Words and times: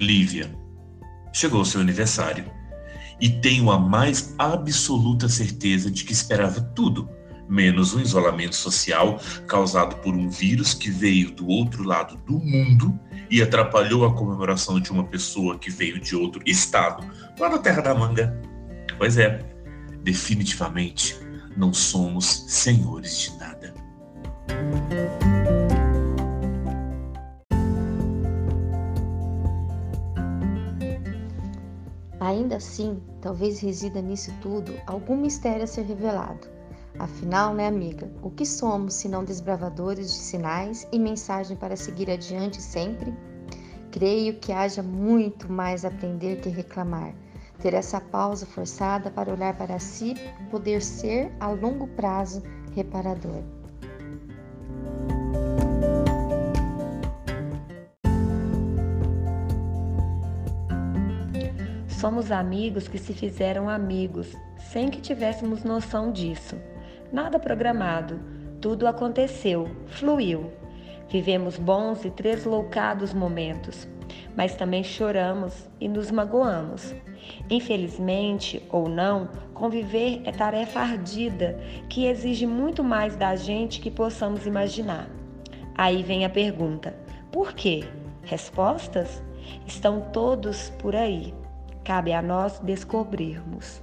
Lívia, 0.00 0.50
chegou 1.32 1.64
seu 1.64 1.80
aniversário 1.80 2.44
e 3.20 3.28
tenho 3.28 3.70
a 3.70 3.78
mais 3.78 4.34
absoluta 4.38 5.28
certeza 5.28 5.90
de 5.90 6.04
que 6.04 6.12
esperava 6.12 6.60
tudo, 6.60 7.08
menos 7.48 7.94
um 7.94 8.00
isolamento 8.00 8.54
social 8.54 9.20
causado 9.46 9.96
por 9.96 10.14
um 10.14 10.28
vírus 10.28 10.74
que 10.74 10.90
veio 10.90 11.30
do 11.32 11.48
outro 11.48 11.82
lado 11.82 12.16
do 12.18 12.38
mundo 12.38 12.98
e 13.30 13.42
atrapalhou 13.42 14.04
a 14.04 14.14
comemoração 14.14 14.78
de 14.78 14.90
uma 14.90 15.04
pessoa 15.04 15.58
que 15.58 15.70
veio 15.70 15.98
de 16.00 16.14
outro 16.14 16.42
estado, 16.46 17.04
lá 17.38 17.48
na 17.48 17.58
Terra 17.58 17.82
da 17.82 17.94
Manga. 17.94 18.40
Pois 18.96 19.18
é, 19.18 19.44
definitivamente 20.02 21.16
não 21.56 21.72
somos 21.72 22.44
senhores 22.46 23.18
de 23.18 23.36
nada. 23.38 23.74
Ainda 32.20 32.56
assim, 32.56 33.00
talvez 33.20 33.60
resida 33.60 34.02
nisso 34.02 34.32
tudo 34.40 34.74
algum 34.86 35.16
mistério 35.16 35.62
a 35.62 35.66
ser 35.66 35.82
revelado. 35.82 36.48
Afinal, 36.98 37.54
né, 37.54 37.68
amiga, 37.68 38.10
o 38.22 38.30
que 38.30 38.44
somos 38.44 38.94
se 38.94 39.08
não 39.08 39.24
desbravadores 39.24 40.12
de 40.12 40.18
sinais 40.18 40.86
e 40.90 40.98
mensagem 40.98 41.56
para 41.56 41.76
seguir 41.76 42.10
adiante 42.10 42.60
sempre? 42.60 43.14
Creio 43.92 44.34
que 44.40 44.52
haja 44.52 44.82
muito 44.82 45.50
mais 45.50 45.84
a 45.84 45.88
aprender 45.88 46.40
que 46.40 46.48
reclamar. 46.48 47.14
Ter 47.60 47.74
essa 47.74 48.00
pausa 48.00 48.46
forçada 48.46 49.10
para 49.10 49.32
olhar 49.32 49.56
para 49.56 49.78
si, 49.78 50.14
poder 50.50 50.82
ser 50.82 51.32
a 51.38 51.48
longo 51.48 51.86
prazo 51.88 52.42
reparador. 52.74 53.57
Somos 61.98 62.30
amigos 62.30 62.86
que 62.86 62.96
se 62.96 63.12
fizeram 63.12 63.68
amigos, 63.68 64.32
sem 64.56 64.88
que 64.88 65.00
tivéssemos 65.00 65.64
noção 65.64 66.12
disso. 66.12 66.54
Nada 67.12 67.40
programado, 67.40 68.20
tudo 68.60 68.86
aconteceu, 68.86 69.68
fluiu. 69.88 70.52
Vivemos 71.08 71.58
bons 71.58 72.04
e 72.04 72.10
tresloucados 72.10 73.12
momentos, 73.12 73.88
mas 74.36 74.54
também 74.54 74.84
choramos 74.84 75.68
e 75.80 75.88
nos 75.88 76.08
magoamos. 76.08 76.94
Infelizmente 77.50 78.62
ou 78.70 78.88
não, 78.88 79.28
conviver 79.52 80.22
é 80.24 80.30
tarefa 80.30 80.78
ardida 80.78 81.58
que 81.88 82.06
exige 82.06 82.46
muito 82.46 82.84
mais 82.84 83.16
da 83.16 83.34
gente 83.34 83.80
que 83.80 83.90
possamos 83.90 84.46
imaginar. 84.46 85.10
Aí 85.74 86.04
vem 86.04 86.24
a 86.24 86.30
pergunta: 86.30 86.94
por 87.32 87.54
quê? 87.54 87.82
Respostas? 88.22 89.20
Estão 89.66 90.00
todos 90.12 90.70
por 90.78 90.94
aí. 90.94 91.34
Cabe 91.88 92.12
a 92.12 92.20
nós 92.20 92.58
descobrirmos. 92.58 93.80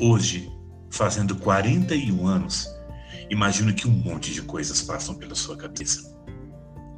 Hoje, 0.00 0.50
fazendo 0.88 1.36
41 1.36 2.26
anos, 2.26 2.66
imagino 3.28 3.74
que 3.74 3.86
um 3.86 3.90
monte 3.90 4.32
de 4.32 4.40
coisas 4.40 4.80
passam 4.80 5.14
pela 5.14 5.34
sua 5.34 5.54
cabeça. 5.54 6.18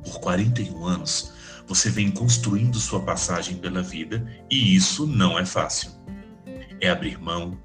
Por 0.05 0.21
41 0.21 0.85
anos, 0.85 1.33
você 1.67 1.91
vem 1.91 2.13
construindo 2.13 2.79
sua 2.79 3.01
passagem 3.03 3.57
pela 3.57 3.83
vida 3.83 4.25
e 4.49 4.77
isso 4.77 5.09
não 5.09 5.37
é 5.37 5.45
fácil. 5.45 5.91
É 6.81 6.89
abrir 6.89 7.21
mão, 7.21 7.59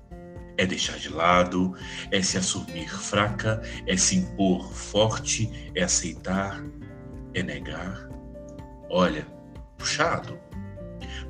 é 0.59 0.65
deixar 0.65 0.97
de 0.97 1.07
lado, 1.07 1.73
é 2.11 2.21
se 2.21 2.37
assumir 2.37 2.89
fraca, 2.89 3.61
é 3.87 3.95
se 3.95 4.17
impor 4.17 4.73
forte, 4.73 5.71
é 5.73 5.83
aceitar, 5.83 6.61
é 7.33 7.41
negar. 7.41 8.09
Olha, 8.89 9.25
puxado. 9.77 10.37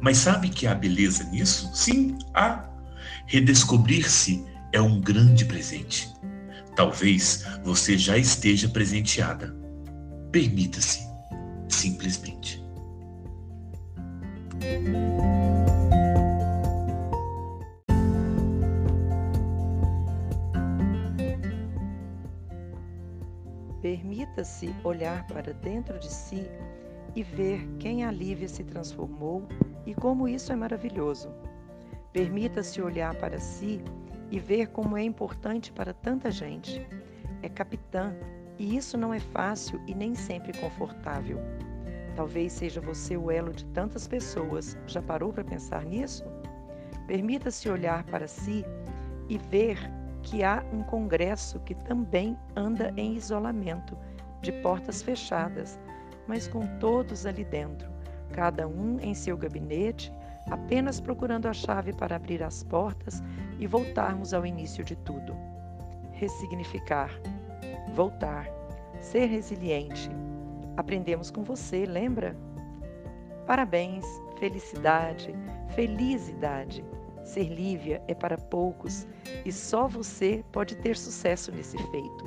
Mas 0.01 0.17
sabe 0.17 0.49
que 0.49 0.65
há 0.65 0.73
beleza 0.73 1.23
nisso? 1.25 1.69
Sim, 1.75 2.17
há. 2.33 2.67
Redescobrir-se 3.27 4.43
é 4.73 4.81
um 4.81 4.99
grande 4.99 5.45
presente. 5.45 6.11
Talvez 6.75 7.45
você 7.63 7.99
já 7.99 8.17
esteja 8.17 8.67
presenteada. 8.67 9.55
Permita-se, 10.31 11.01
simplesmente. 11.67 12.63
Permita-se 23.81 24.75
olhar 24.83 25.25
para 25.27 25.53
dentro 25.53 25.97
de 25.99 26.11
si 26.11 26.45
e 27.15 27.23
ver 27.23 27.65
quem 27.79 28.03
a 28.03 28.11
Lívia 28.11 28.47
se 28.47 28.63
transformou 28.63 29.47
e 29.85 29.93
como 29.95 30.27
isso 30.27 30.51
é 30.51 30.55
maravilhoso. 30.55 31.29
Permita-se 32.11 32.81
olhar 32.81 33.15
para 33.15 33.39
si 33.39 33.81
e 34.29 34.39
ver 34.39 34.67
como 34.67 34.97
é 34.97 35.03
importante 35.03 35.71
para 35.71 35.93
tanta 35.93 36.29
gente. 36.29 36.85
É 37.41 37.47
capitã 37.47 38.13
e 38.57 38.75
isso 38.75 38.97
não 38.97 39.13
é 39.13 39.19
fácil 39.19 39.81
e 39.87 39.95
nem 39.95 40.13
sempre 40.13 40.51
confortável. 40.59 41.39
Talvez 42.15 42.51
seja 42.51 42.81
você 42.81 43.15
o 43.15 43.31
elo 43.31 43.53
de 43.53 43.63
tantas 43.67 44.07
pessoas. 44.07 44.77
Já 44.87 45.01
parou 45.01 45.31
para 45.31 45.43
pensar 45.43 45.85
nisso? 45.85 46.25
Permita-se 47.07 47.69
olhar 47.69 48.03
para 48.03 48.27
si 48.27 48.65
e 49.29 49.37
ver 49.37 49.79
que 50.23 50.43
há 50.43 50.63
um 50.73 50.83
congresso 50.83 51.59
que 51.61 51.73
também 51.73 52.37
anda 52.55 52.93
em 52.97 53.15
isolamento, 53.15 53.97
de 54.41 54.51
portas 54.61 55.01
fechadas, 55.01 55.79
mas 56.27 56.47
com 56.47 56.65
todos 56.79 57.25
ali 57.25 57.43
dentro, 57.43 57.89
cada 58.31 58.67
um 58.67 58.99
em 58.99 59.13
seu 59.13 59.35
gabinete, 59.35 60.13
apenas 60.49 60.99
procurando 60.99 61.47
a 61.47 61.53
chave 61.53 61.93
para 61.93 62.15
abrir 62.15 62.41
as 62.43 62.63
portas 62.63 63.21
e 63.59 63.67
voltarmos 63.67 64.33
ao 64.33 64.45
início 64.45 64.83
de 64.83 64.95
tudo. 64.95 65.35
Ressignificar, 66.13 67.09
voltar, 67.93 68.47
ser 68.99 69.25
resiliente. 69.25 70.09
Aprendemos 70.77 71.29
com 71.31 71.43
você, 71.43 71.85
lembra? 71.85 72.35
Parabéns, 73.45 74.05
felicidade, 74.39 75.33
felicidade. 75.75 76.83
Ser 77.29 77.43
Lívia 77.43 78.01
é 78.07 78.15
para 78.15 78.39
poucos 78.39 79.07
e 79.45 79.51
só 79.51 79.87
você 79.87 80.43
pode 80.51 80.75
ter 80.77 80.97
sucesso 80.97 81.51
nesse 81.51 81.77
feito. 81.91 82.25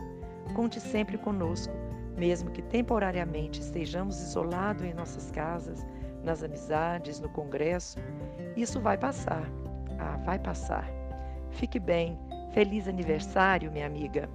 Conte 0.55 0.79
sempre 0.79 1.19
conosco, 1.19 1.75
mesmo 2.17 2.53
que 2.53 2.63
temporariamente 2.63 3.61
estejamos 3.61 4.21
isolados 4.21 4.85
em 4.85 4.95
nossas 4.95 5.29
casas, 5.33 5.85
nas 6.23 6.45
amizades, 6.45 7.19
no 7.19 7.29
congresso. 7.31 7.99
Isso 8.57 8.81
vai 8.81 8.97
passar. 8.97 9.43
Ah, 9.99 10.19
vai 10.25 10.39
passar. 10.39 10.89
Fique 11.51 11.81
bem. 11.81 12.17
Feliz 12.55 12.87
aniversário, 12.87 13.73
minha 13.73 13.87
amiga. 13.87 14.31